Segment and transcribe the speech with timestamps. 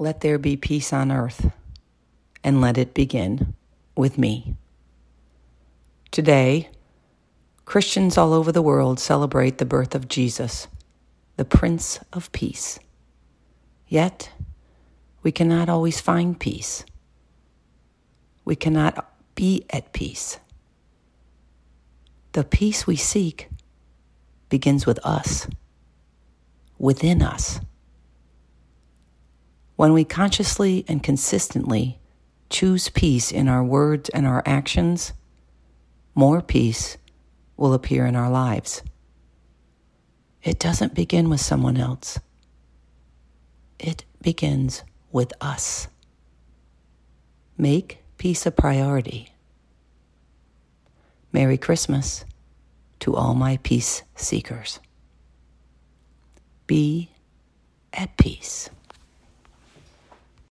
[0.00, 1.50] Let there be peace on earth,
[2.44, 3.54] and let it begin
[3.96, 4.54] with me.
[6.12, 6.68] Today,
[7.64, 10.68] Christians all over the world celebrate the birth of Jesus,
[11.36, 12.78] the Prince of Peace.
[13.88, 14.30] Yet,
[15.24, 16.84] we cannot always find peace.
[18.44, 20.38] We cannot be at peace.
[22.32, 23.48] The peace we seek
[24.48, 25.48] begins with us,
[26.78, 27.58] within us.
[29.78, 32.00] When we consciously and consistently
[32.50, 35.12] choose peace in our words and our actions,
[36.16, 36.98] more peace
[37.56, 38.82] will appear in our lives.
[40.42, 42.18] It doesn't begin with someone else,
[43.78, 45.86] it begins with us.
[47.56, 49.28] Make peace a priority.
[51.30, 52.24] Merry Christmas
[52.98, 54.80] to all my peace seekers.
[56.66, 57.10] Be
[57.92, 58.70] at peace.